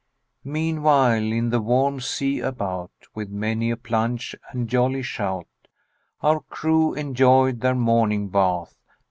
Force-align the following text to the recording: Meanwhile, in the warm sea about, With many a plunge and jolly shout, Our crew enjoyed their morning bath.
Meanwhile, 0.45 1.21
in 1.31 1.51
the 1.51 1.61
warm 1.61 1.99
sea 1.99 2.39
about, 2.39 2.89
With 3.13 3.29
many 3.29 3.69
a 3.69 3.77
plunge 3.77 4.35
and 4.49 4.67
jolly 4.67 5.03
shout, 5.03 5.45
Our 6.21 6.39
crew 6.39 6.95
enjoyed 6.95 7.61
their 7.61 7.75
morning 7.75 8.29
bath. 8.29 8.73